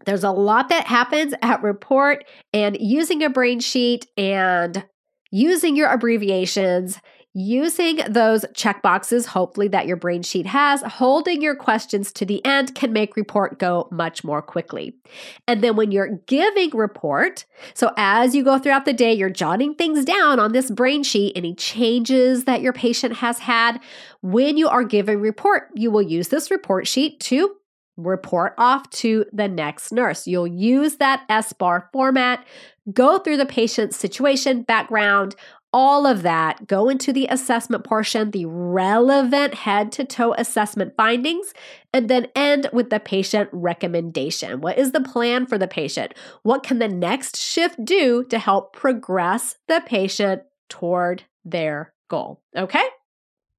[0.07, 4.85] there's a lot that happens at report and using a brain sheet and
[5.31, 6.99] using your abbreviations
[7.33, 12.75] Using those checkboxes, hopefully, that your brain sheet has, holding your questions to the end
[12.75, 14.97] can make report go much more quickly.
[15.47, 19.77] And then when you're giving report, so as you go throughout the day, you're jotting
[19.77, 23.81] things down on this brain sheet, any changes that your patient has had.
[24.23, 27.55] When you are giving report, you will use this report sheet to
[27.97, 30.27] report off to the next nurse.
[30.27, 32.45] You'll use that SBAR format,
[32.93, 35.37] go through the patient's situation, background,
[35.73, 41.53] all of that, go into the assessment portion, the relevant head to toe assessment findings,
[41.93, 44.61] and then end with the patient recommendation.
[44.61, 46.15] What is the plan for the patient?
[46.43, 52.41] What can the next shift do to help progress the patient toward their goal?
[52.57, 52.85] Okay?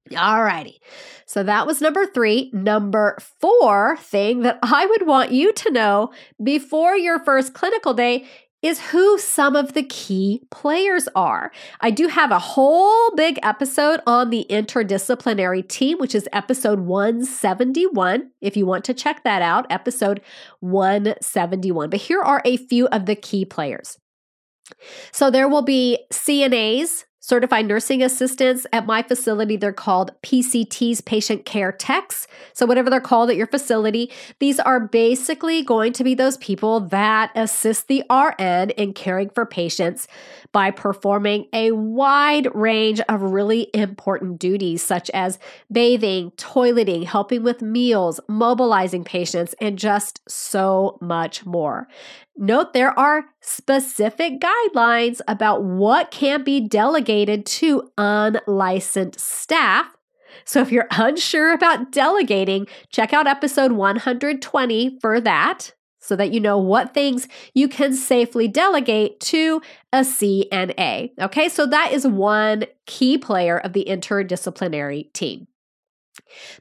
[0.09, 0.79] Alrighty.
[1.25, 2.49] So that was number three.
[2.53, 6.11] Number four thing that I would want you to know
[6.43, 8.27] before your first clinical day
[8.61, 11.51] is who some of the key players are.
[11.79, 18.31] I do have a whole big episode on the interdisciplinary team, which is episode 171.
[18.41, 20.21] If you want to check that out, episode
[20.59, 21.89] 171.
[21.89, 23.97] But here are a few of the key players.
[25.11, 29.55] So there will be CNAs, certified nursing assistants at my facility.
[29.55, 32.27] They're called PCTs, patient care techs.
[32.53, 36.81] So, whatever they're called at your facility, these are basically going to be those people
[36.81, 40.07] that assist the RN in caring for patients
[40.51, 45.39] by performing a wide range of really important duties, such as
[45.71, 51.87] bathing, toileting, helping with meals, mobilizing patients, and just so much more.
[52.41, 59.95] Note there are specific guidelines about what can be delegated to unlicensed staff.
[60.43, 66.39] So if you're unsure about delegating, check out episode 120 for that so that you
[66.39, 69.61] know what things you can safely delegate to
[69.93, 71.11] a CNA.
[71.21, 75.45] Okay, so that is one key player of the interdisciplinary team.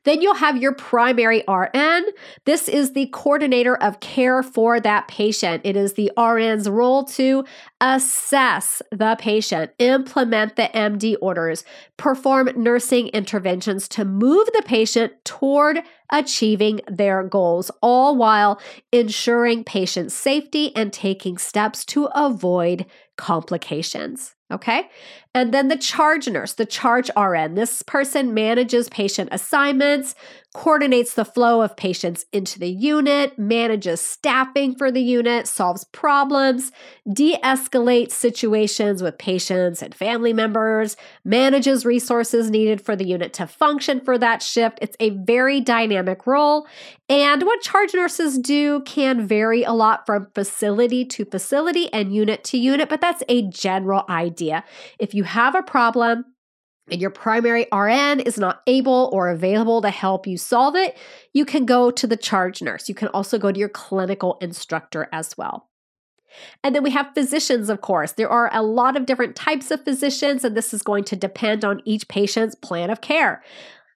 [0.05, 2.05] Then you'll have your primary RN.
[2.45, 5.63] This is the coordinator of care for that patient.
[5.65, 7.45] It is the RN's role to
[7.81, 11.65] assess the patient, implement the MD orders,
[11.97, 18.61] perform nursing interventions to move the patient toward achieving their goals, all while
[18.93, 24.35] ensuring patient safety and taking steps to avoid complications.
[24.51, 24.89] Okay.
[25.33, 27.55] And then the charge nurse, the charge RN.
[27.55, 30.17] This person manages patient assignments,
[30.53, 36.73] coordinates the flow of patients into the unit, manages staffing for the unit, solves problems,
[37.13, 43.47] de escalates situations with patients and family members, manages resources needed for the unit to
[43.47, 44.79] function for that shift.
[44.83, 46.67] It's a very dynamic role.
[47.09, 52.43] And what charge nurses do can vary a lot from facility to facility and unit
[52.45, 54.65] to unit, but that's a general idea.
[54.99, 56.25] If you have a problem,
[56.91, 60.97] and your primary RN is not able or available to help you solve it,
[61.33, 62.89] you can go to the charge nurse.
[62.89, 65.69] You can also go to your clinical instructor as well.
[66.63, 68.13] And then we have physicians, of course.
[68.13, 71.65] There are a lot of different types of physicians, and this is going to depend
[71.65, 73.43] on each patient's plan of care.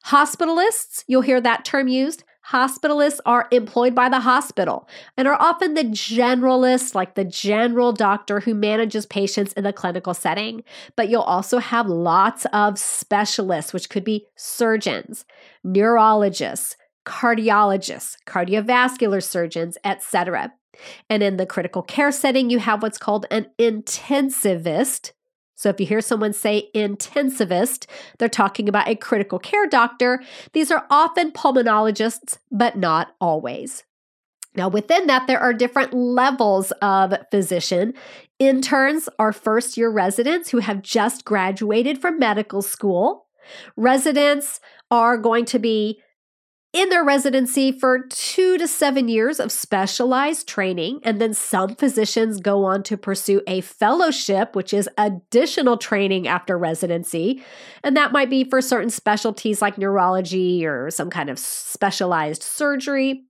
[0.06, 2.24] Hospitalists, you'll hear that term used.
[2.50, 8.40] Hospitalists are employed by the hospital and are often the generalist, like the general doctor
[8.40, 10.62] who manages patients in the clinical setting.
[10.94, 15.24] But you'll also have lots of specialists, which could be surgeons,
[15.62, 16.76] neurologists,
[17.06, 20.52] cardiologists, cardiovascular surgeons, etc.
[21.08, 25.12] And in the critical care setting, you have what's called an intensivist,
[25.54, 27.86] so if you hear someone say intensivist,
[28.18, 30.22] they're talking about a critical care doctor.
[30.52, 33.84] These are often pulmonologists, but not always.
[34.56, 37.94] Now, within that, there are different levels of physician.
[38.38, 43.26] Interns are first year residents who have just graduated from medical school.
[43.76, 46.00] Residents are going to be
[46.74, 50.98] in their residency for two to seven years of specialized training.
[51.04, 56.58] And then some physicians go on to pursue a fellowship, which is additional training after
[56.58, 57.44] residency.
[57.84, 63.22] And that might be for certain specialties like neurology or some kind of specialized surgery.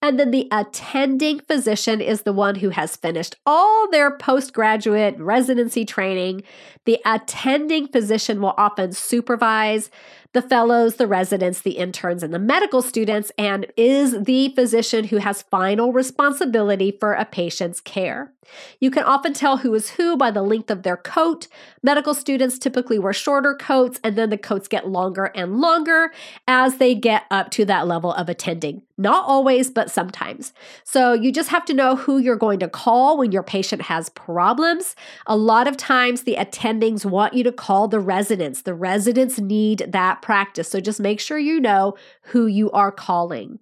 [0.00, 5.84] And then the attending physician is the one who has finished all their postgraduate residency
[5.84, 6.42] training.
[6.84, 9.90] The attending physician will often supervise
[10.32, 15.18] the fellows, the residents, the interns, and the medical students, and is the physician who
[15.18, 18.32] has final responsibility for a patient's care.
[18.80, 21.48] You can often tell who is who by the length of their coat.
[21.82, 26.12] Medical students typically wear shorter coats, and then the coats get longer and longer
[26.48, 28.82] as they get up to that level of attending.
[28.98, 30.52] Not always, but sometimes.
[30.84, 34.10] So you just have to know who you're going to call when your patient has
[34.10, 34.94] problems.
[35.26, 38.62] A lot of times, the attendings want you to call the residents.
[38.62, 40.68] The residents need that practice.
[40.68, 43.58] So just make sure you know who you are calling.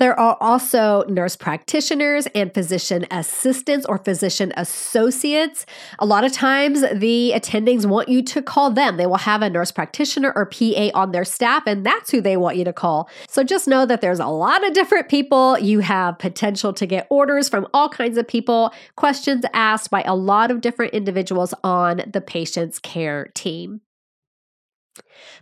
[0.00, 5.66] There are also nurse practitioners and physician assistants or physician associates.
[6.00, 8.96] A lot of times, the attendings want you to call them.
[8.96, 12.36] They will have a nurse practitioner or PA on their staff, and that's who they
[12.36, 13.08] want you to call.
[13.28, 15.56] So just know that there's a lot of different people.
[15.60, 20.16] You have potential to get orders from all kinds of people, questions asked by a
[20.16, 23.80] lot of different individuals on the patient's care team.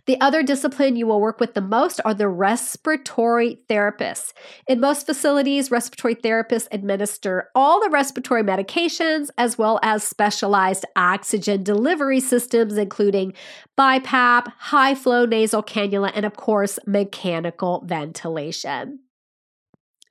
[0.05, 4.33] The other discipline you will work with the most are the respiratory therapists.
[4.67, 11.63] In most facilities, respiratory therapists administer all the respiratory medications as well as specialized oxygen
[11.63, 13.33] delivery systems, including
[13.77, 18.99] BiPAP, high flow nasal cannula, and of course, mechanical ventilation.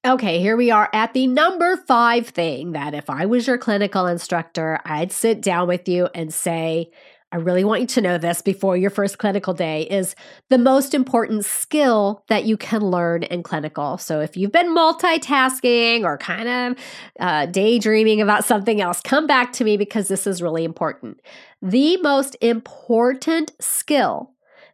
[0.05, 4.09] Okay, here we are at the number five thing that if I was your clinical
[4.09, 6.91] instructor, I'd sit down with you and say,
[7.33, 10.15] I really want you to know this before your first clinical day is
[10.51, 13.97] the most important skill that you can learn in clinical.
[13.97, 16.85] So if you've been multitasking or kind of
[17.19, 21.21] uh, daydreaming about something else, come back to me because this is really important.
[21.63, 24.33] The most important skill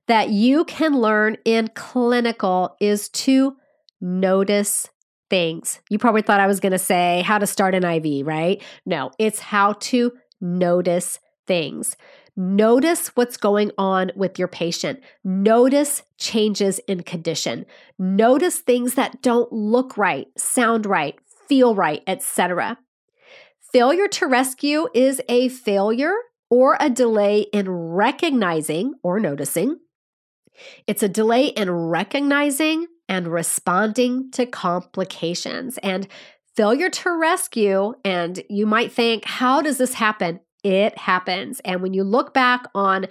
[0.09, 3.57] that you can learn in clinical is to
[4.01, 4.89] notice
[5.31, 5.81] things.
[5.91, 8.61] You probably thought I was going to say how to start an IV, right?
[8.85, 11.97] No, it's how to notice things.
[12.41, 15.01] Notice what's going on with your patient.
[15.25, 17.67] Notice changes in condition.
[17.99, 22.79] Notice things that don't look right, sound right, feel right, etc.
[23.73, 26.15] Failure to rescue is a failure
[26.49, 29.81] or a delay in recognizing or noticing.
[30.87, 35.77] It's a delay in recognizing and responding to complications.
[35.79, 36.07] And
[36.55, 40.39] failure to rescue, and you might think, how does this happen?
[40.65, 41.61] It happens.
[41.61, 43.07] And when you look back on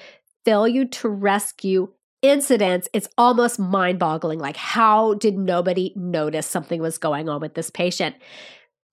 [0.46, 4.40] failure to rescue incidents, it's almost mind boggling.
[4.40, 8.16] Like, how did nobody notice something was going on with this patient?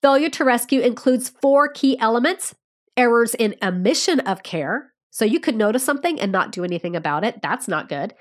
[0.02, 2.54] Failure to rescue includes four key elements
[2.96, 4.92] errors in omission of care.
[5.10, 7.40] So you could notice something and not do anything about it.
[7.42, 8.14] That's not good.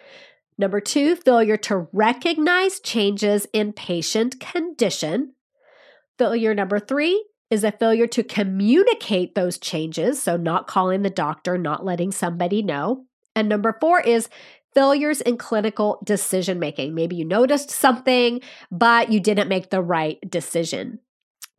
[0.57, 5.33] Number two, failure to recognize changes in patient condition.
[6.19, 10.21] Failure number three, is a failure to communicate those changes.
[10.21, 13.05] So, not calling the doctor, not letting somebody know.
[13.35, 14.27] And number four is
[14.73, 16.95] failures in clinical decision making.
[16.95, 20.99] Maybe you noticed something, but you didn't make the right decision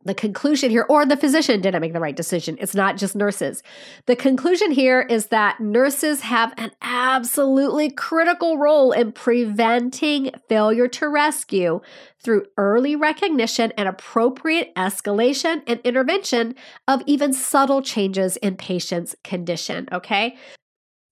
[0.05, 2.57] the conclusion here, or the physician didn't make the right decision.
[2.59, 3.63] It's not just nurses.
[4.05, 11.09] The conclusion here is that nurses have an absolutely critical role in preventing failure to
[11.09, 11.81] rescue
[12.19, 16.55] through early recognition and appropriate escalation and intervention
[16.87, 19.87] of even subtle changes in patients' condition.
[19.91, 20.37] Okay.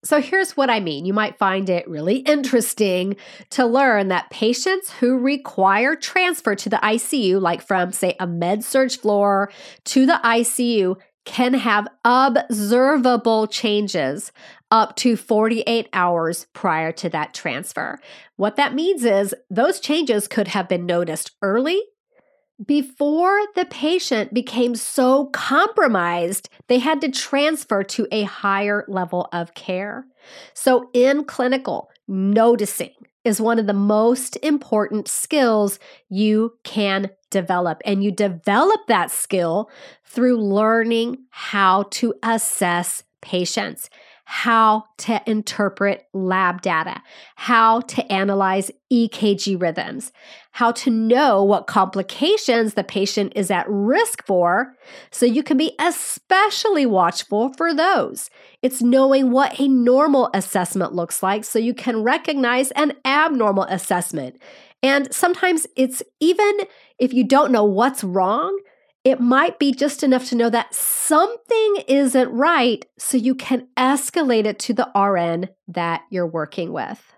[0.04, 1.06] So here's what I mean.
[1.06, 3.16] You might find it really interesting
[3.50, 8.62] to learn that patients who require transfer to the ICU, like from, say, a med
[8.62, 9.50] surg floor
[9.86, 14.30] to the ICU, can have observable changes
[14.70, 17.98] up to 48 hours prior to that transfer.
[18.36, 21.82] What that means is those changes could have been noticed early
[22.64, 29.54] before the patient became so compromised, they had to transfer to a higher level of
[29.54, 30.06] care.
[30.54, 32.92] So, in clinical, noticing
[33.24, 37.80] is one of the most important skills you can develop.
[37.84, 39.70] And you develop that skill
[40.04, 43.88] through learning how to assess patients,
[44.24, 47.02] how to interpret lab data,
[47.36, 50.12] how to analyze EKG rhythms,
[50.52, 54.74] how to know what complications the patient is at risk for,
[55.10, 58.30] so you can be especially watchful for those.
[58.62, 64.40] It's knowing what a normal assessment looks like so you can recognize an abnormal assessment.
[64.82, 66.52] And sometimes it's even
[66.98, 68.58] if you don't know what's wrong,
[69.04, 74.46] it might be just enough to know that something isn't right so you can escalate
[74.46, 77.14] it to the RN that you're working with.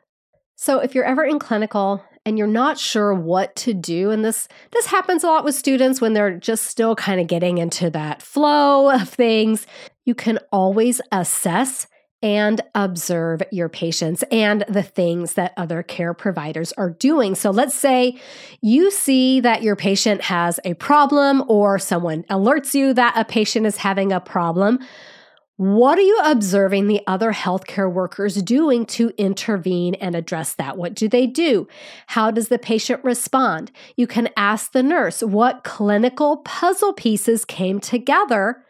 [0.57, 4.49] So if you're ever in clinical and you're not sure what to do and this
[4.73, 8.21] this happens a lot with students when they're just still kind of getting into that
[8.21, 9.67] flow of things,
[10.05, 11.87] you can always assess
[12.27, 17.37] and observe your patients and the things that other care providers are doing.
[17.37, 18.19] So let's say
[18.61, 23.65] you see that your patient has a problem or someone alerts you that a patient
[23.65, 24.81] is having a problem.
[25.59, 30.77] What are you observing the other healthcare workers doing to intervene and address that?
[30.77, 31.67] What do they do?
[32.09, 33.73] How does the patient respond?
[33.97, 38.63] You can ask the nurse what clinical puzzle pieces came together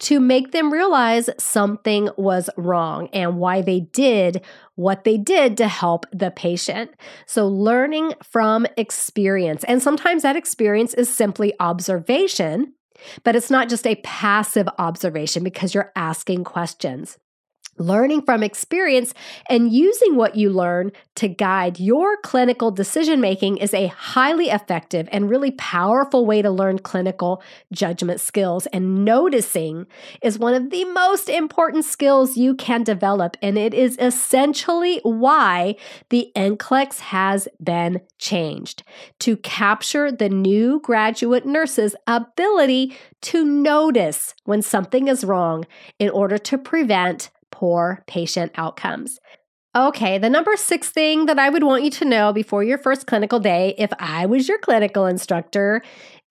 [0.00, 4.40] to make them realize something was wrong and why they did
[4.74, 6.90] what they did to help the patient.
[7.24, 12.72] So, learning from experience, and sometimes that experience is simply observation
[13.24, 17.18] but it's not just a passive observation because you're asking questions
[17.78, 19.14] learning from experience
[19.48, 25.08] and using what you learn to guide your clinical decision making is a highly effective
[25.10, 27.42] and really powerful way to learn clinical
[27.72, 28.66] judgment skills.
[28.66, 29.86] And noticing
[30.22, 33.36] is one of the most important skills you can develop.
[33.42, 35.76] And it is essentially why
[36.10, 38.82] the NCLEX has been changed
[39.20, 45.64] to capture the new graduate nurse's ability to notice when something is wrong
[45.98, 49.20] in order to prevent poor patient outcomes.
[49.74, 53.06] Okay, the number six thing that I would want you to know before your first
[53.06, 55.82] clinical day, if I was your clinical instructor,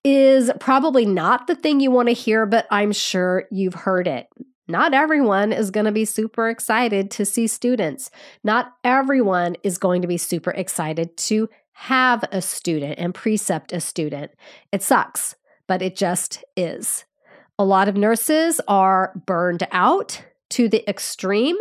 [0.04, 4.28] is probably not the thing you want to hear, but I'm sure you've heard it.
[4.68, 8.12] Not everyone is going to be super excited to see students.
[8.44, 13.82] Not everyone is going to be super excited to have a student and precept a
[13.82, 14.32] student.
[14.72, 15.36] It sucks,
[15.68, 17.06] but it just is.
[17.58, 21.58] A lot of nurses are burned out to the extreme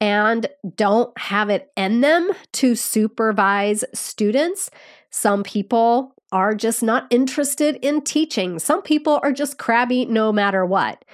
[0.00, 4.70] and don't have it in them to supervise students.
[5.10, 8.58] Some people are just not interested in teaching.
[8.58, 11.04] Some people are just crabby no matter what.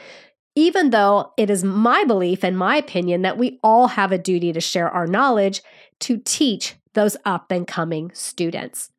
[0.54, 4.52] Even though it is my belief and my opinion that we all have a duty
[4.52, 5.62] to share our knowledge
[6.00, 8.90] to teach those up and coming students.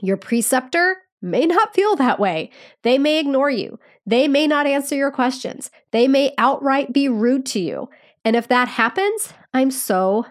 [0.00, 2.50] Your preceptor may not feel that way.
[2.82, 3.78] They may ignore you.
[4.06, 5.70] They may not answer your questions.
[5.90, 7.88] They may outright be rude to you.
[8.24, 10.26] And if that happens, I'm so,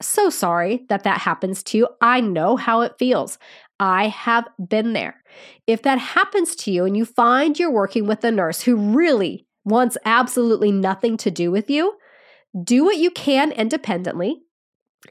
[0.00, 1.88] so sorry that that happens to you.
[2.00, 3.38] I know how it feels.
[3.78, 5.22] I have been there.
[5.66, 9.46] If that happens to you and you find you're working with a nurse who really
[9.64, 11.94] wants absolutely nothing to do with you,
[12.62, 14.42] do what you can independently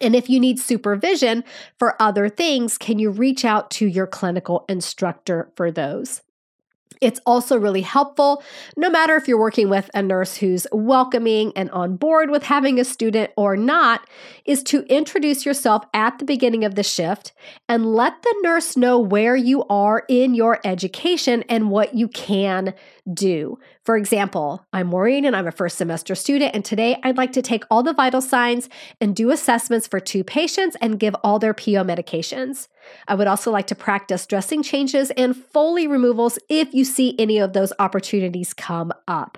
[0.01, 1.43] and if you need supervision
[1.77, 6.21] for other things, can you reach out to your clinical instructor for those?
[7.01, 8.43] It's also really helpful,
[8.75, 12.77] no matter if you're working with a nurse who's welcoming and on board with having
[12.77, 14.05] a student or not,
[14.43, 17.31] is to introduce yourself at the beginning of the shift
[17.69, 22.73] and let the nurse know where you are in your education and what you can
[23.14, 23.60] do.
[23.84, 27.41] For example, I'm Maureen and I'm a first semester student, and today I'd like to
[27.41, 28.70] take all the vital signs
[29.01, 32.68] and do assessments for two patients and give all their PO medications.
[33.07, 37.38] I would also like to practice dressing changes and Foley removals if you see any
[37.38, 39.38] of those opportunities come up.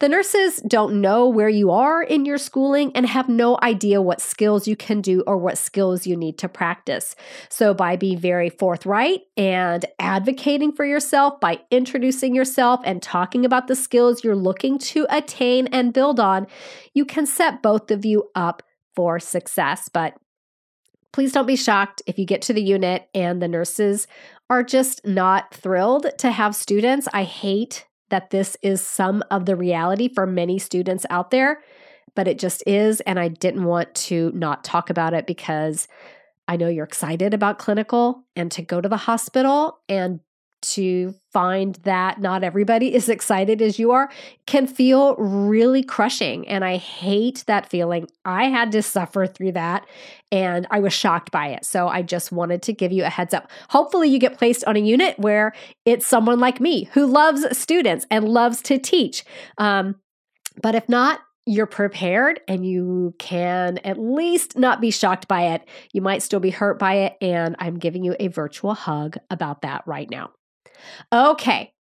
[0.00, 4.20] The nurses don't know where you are in your schooling and have no idea what
[4.20, 7.16] skills you can do or what skills you need to practice.
[7.48, 13.68] So, by being very forthright and advocating for yourself, by introducing yourself and talking about
[13.68, 16.46] the skills you're looking to attain and build on,
[16.92, 18.62] you can set both of you up
[18.94, 19.88] for success.
[19.92, 20.14] But
[21.12, 24.06] please don't be shocked if you get to the unit and the nurses
[24.50, 27.08] are just not thrilled to have students.
[27.12, 31.62] I hate that this is some of the reality for many students out there,
[32.14, 33.00] but it just is.
[33.02, 35.88] And I didn't want to not talk about it because
[36.46, 40.20] I know you're excited about clinical and to go to the hospital and
[40.74, 44.10] to find that not everybody is excited as you are
[44.46, 46.46] can feel really crushing.
[46.48, 48.08] And I hate that feeling.
[48.24, 49.86] I had to suffer through that
[50.30, 51.64] and I was shocked by it.
[51.64, 53.50] So I just wanted to give you a heads up.
[53.70, 55.52] Hopefully, you get placed on a unit where
[55.84, 59.24] it's someone like me who loves students and loves to teach.
[59.58, 59.96] Um,
[60.60, 65.62] but if not, you're prepared and you can at least not be shocked by it.
[65.92, 67.16] You might still be hurt by it.
[67.20, 70.30] And I'm giving you a virtual hug about that right now.
[71.12, 71.72] Okay.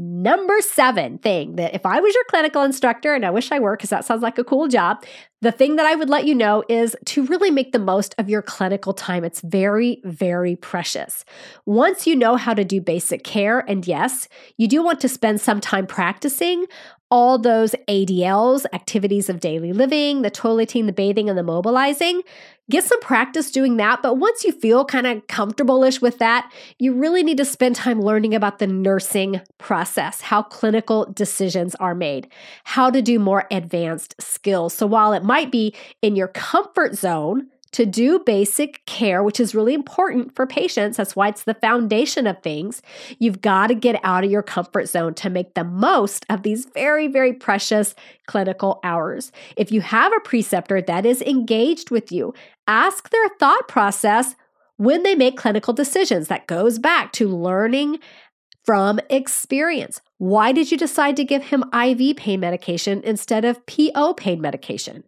[0.00, 3.76] Number seven thing that if I was your clinical instructor, and I wish I were
[3.76, 5.04] because that sounds like a cool job,
[5.42, 8.28] the thing that I would let you know is to really make the most of
[8.28, 9.24] your clinical time.
[9.24, 11.24] It's very, very precious.
[11.66, 15.40] Once you know how to do basic care, and yes, you do want to spend
[15.40, 16.66] some time practicing
[17.10, 22.22] all those ADLs, activities of daily living, the toileting, the bathing, and the mobilizing.
[22.70, 24.02] Get some practice doing that.
[24.02, 27.76] But once you feel kind of comfortable ish with that, you really need to spend
[27.76, 32.28] time learning about the nursing process, how clinical decisions are made,
[32.64, 34.74] how to do more advanced skills.
[34.74, 39.54] So while it might be in your comfort zone, to do basic care, which is
[39.54, 40.96] really important for patients.
[40.96, 42.82] That's why it's the foundation of things.
[43.18, 46.66] You've got to get out of your comfort zone to make the most of these
[46.66, 47.94] very, very precious
[48.26, 49.32] clinical hours.
[49.56, 52.34] If you have a preceptor that is engaged with you,
[52.66, 54.34] ask their thought process
[54.76, 56.28] when they make clinical decisions.
[56.28, 57.98] That goes back to learning
[58.64, 60.00] from experience.
[60.18, 65.04] Why did you decide to give him IV pain medication instead of PO pain medication?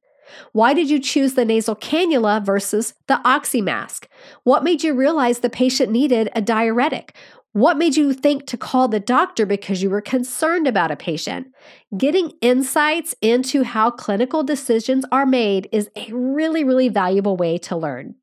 [0.52, 4.08] Why did you choose the nasal cannula versus the oxy mask?
[4.44, 7.14] What made you realize the patient needed a diuretic?
[7.52, 11.48] What made you think to call the doctor because you were concerned about a patient?
[11.96, 17.76] Getting insights into how clinical decisions are made is a really, really valuable way to
[17.76, 18.14] learn.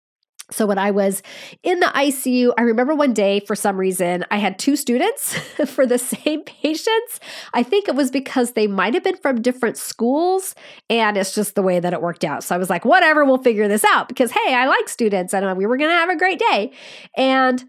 [0.50, 1.22] So when I was
[1.62, 5.34] in the ICU, I remember one day for some reason I had two students
[5.68, 7.20] for the same patients.
[7.54, 10.56] I think it was because they might have been from different schools
[10.90, 12.44] and it's just the way that it worked out.
[12.44, 15.58] So I was like, whatever, we'll figure this out because hey, I like students and
[15.58, 16.72] we were going to have a great day.
[17.18, 17.64] And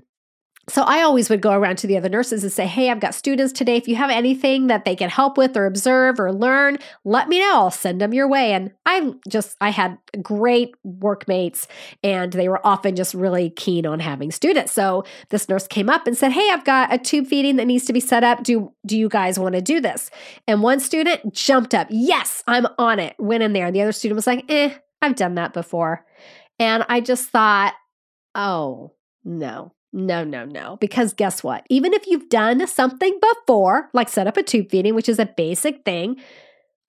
[0.69, 3.14] so I always would go around to the other nurses and say, Hey, I've got
[3.14, 3.77] students today.
[3.77, 7.41] If you have anything that they can help with or observe or learn, let me
[7.41, 7.55] know.
[7.55, 8.53] I'll send them your way.
[8.53, 11.66] And I just, I had great workmates
[12.03, 14.73] and they were often just really keen on having students.
[14.73, 17.87] So this nurse came up and said, Hey, I've got a tube feeding that needs
[17.87, 18.43] to be set up.
[18.43, 20.11] Do, do you guys want to do this?
[20.47, 21.89] And one student jumped up.
[21.91, 23.16] Yes, I'm on it.
[23.19, 23.66] Went in there.
[23.66, 26.05] And the other student was like, Eh, I've done that before.
[26.59, 27.75] And I just thought,
[28.35, 28.93] Oh,
[29.25, 30.76] no, no, no, no.
[30.80, 31.66] Because guess what?
[31.70, 35.26] Even if you've done something before, like set up a tube feeding, which is a
[35.26, 36.16] basic thing,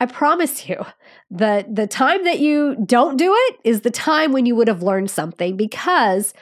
[0.02, 0.86] I promise you,
[1.30, 4.84] the the time that you don't do it is the time when you would have
[4.84, 6.34] learned something because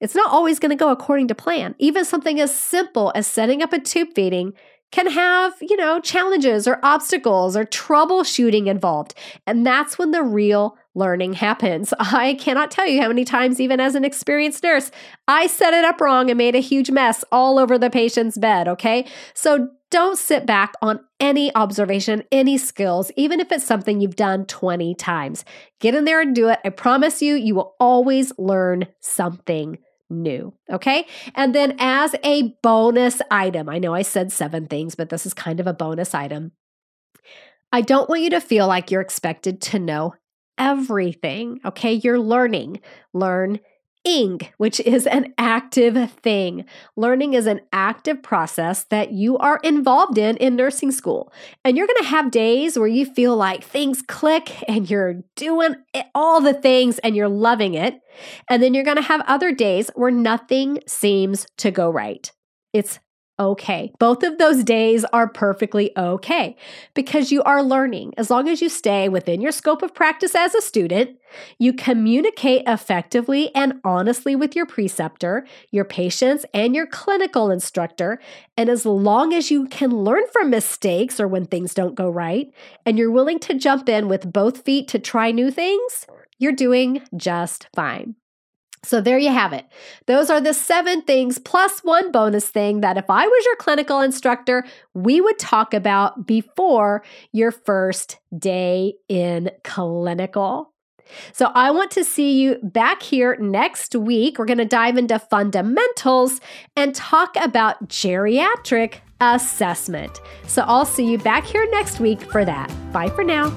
[0.00, 1.74] it's not always going to go according to plan.
[1.78, 4.52] Even something as simple as setting up a tube feeding
[4.90, 9.14] can have, you know, challenges or obstacles or troubleshooting involved.
[9.46, 11.92] And that's when the real learning happens.
[11.98, 14.90] I cannot tell you how many times, even as an experienced nurse,
[15.28, 18.68] I set it up wrong and made a huge mess all over the patient's bed.
[18.68, 19.06] Okay.
[19.34, 24.44] So don't sit back on any observation, any skills, even if it's something you've done
[24.46, 25.44] 20 times.
[25.80, 26.58] Get in there and do it.
[26.64, 29.78] I promise you, you will always learn something
[30.10, 30.52] new.
[30.70, 31.06] Okay.
[31.34, 35.34] And then, as a bonus item, I know I said seven things, but this is
[35.34, 36.52] kind of a bonus item.
[37.72, 40.14] I don't want you to feel like you're expected to know
[40.58, 41.60] everything.
[41.64, 41.92] Okay.
[41.92, 42.80] You're learning.
[43.12, 43.60] Learn
[44.04, 46.64] ing, which is an active thing.
[46.96, 51.32] Learning is an active process that you are involved in in nursing school.
[51.64, 55.76] And you're going to have days where you feel like things click and you're doing
[56.14, 58.00] all the things and you're loving it.
[58.48, 62.30] And then you're going to have other days where nothing seems to go right.
[62.72, 62.98] It's
[63.38, 63.92] okay.
[63.98, 66.56] Both of those days are perfectly okay
[66.94, 68.14] because you are learning.
[68.16, 71.18] As long as you stay within your scope of practice as a student,
[71.58, 78.20] you communicate effectively and honestly with your preceptor, your patients, and your clinical instructor.
[78.56, 82.52] And as long as you can learn from mistakes or when things don't go right,
[82.86, 86.06] and you're willing to jump in with both feet to try new things,
[86.38, 88.14] you're doing just fine.
[88.84, 89.66] So there you have it.
[90.06, 94.00] Those are the seven things plus one bonus thing that if I was your clinical
[94.00, 100.72] instructor, we would talk about before your first day in clinical.
[101.32, 104.38] So I want to see you back here next week.
[104.38, 106.40] We're going to dive into fundamentals
[106.76, 110.20] and talk about geriatric assessment.
[110.46, 112.72] So I'll see you back here next week for that.
[112.92, 113.50] Bye for now.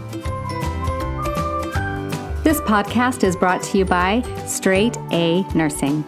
[2.48, 6.06] This podcast is brought to you by Straight A Nursing.